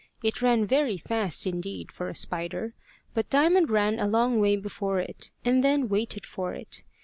It 0.23 0.41
ran 0.41 0.65
very 0.65 0.97
fast 0.97 1.45
indeed 1.45 1.91
for 1.91 2.09
a 2.09 2.15
spider, 2.15 2.73
but 3.13 3.29
Diamond 3.29 3.69
ran 3.69 3.99
a 3.99 4.07
long 4.07 4.39
way 4.39 4.55
before 4.55 4.99
it, 4.99 5.29
and 5.45 5.63
then 5.63 5.89
waited 5.89 6.25
for 6.25 6.55
it. 6.55 6.81